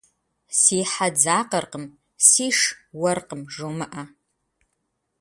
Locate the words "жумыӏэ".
3.53-4.03